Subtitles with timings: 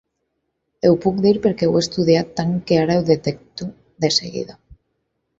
[0.87, 3.67] Ho puc dir perquè ho he estudiat tant que ara ho detecto
[4.07, 4.57] de seguida.